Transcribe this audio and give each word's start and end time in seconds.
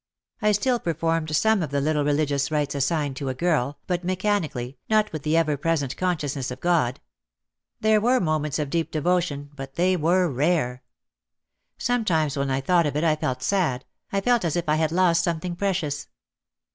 I 0.41 0.51
still 0.53 0.79
per 0.79 0.95
formed 0.95 1.35
some 1.35 1.61
of 1.61 1.69
the 1.69 1.79
little 1.79 2.03
religious 2.03 2.49
rites 2.49 2.73
assigned 2.73 3.15
to 3.17 3.29
a 3.29 3.35
girl, 3.35 3.77
but 3.85 4.03
mechanically, 4.03 4.79
not 4.89 5.13
with 5.13 5.21
the 5.21 5.37
ever 5.37 5.57
present 5.57 5.95
con 5.95 6.17
sciousness 6.17 6.49
of 6.49 6.59
God. 6.59 6.99
There 7.81 8.01
were 8.01 8.19
moments 8.19 8.57
of 8.57 8.71
deep 8.71 8.89
de 8.89 8.99
votion, 8.99 9.49
but 9.55 9.75
they 9.75 9.95
were 9.95 10.27
rare. 10.27 10.81
Sometimes 11.77 12.35
when 12.35 12.49
I 12.49 12.61
thought 12.61 12.87
of 12.87 12.95
it 12.95 13.03
I 13.03 13.15
felt 13.15 13.43
sad, 13.43 13.85
I 14.11 14.21
felt 14.21 14.43
as 14.43 14.55
if 14.55 14.67
I 14.67 14.77
had 14.77 14.91
lost 14.91 15.23
something 15.23 15.55
precious. 15.55 16.07